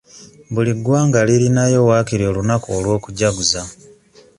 [0.53, 3.61] Buli ggwanga lirinayo wakiri olunaku olw'okujjaguza.